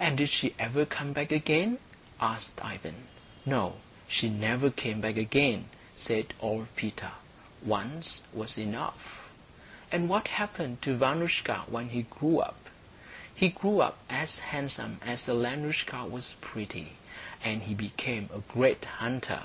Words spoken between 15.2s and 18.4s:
Alenoushka was pretty. And he became a